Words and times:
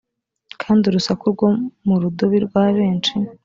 kandi 0.61 0.83
urusaku 0.85 1.23
rwo 1.33 1.47
mu 1.85 1.95
rudubi 2.01 2.37
rwa 2.45 2.63
benshi 2.77 3.13